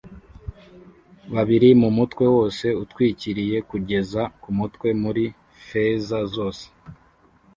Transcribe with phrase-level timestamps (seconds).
[1.33, 5.23] babiri mumutwe wose utwikiriye kugeza kumutwe muri
[5.65, 6.65] feza zose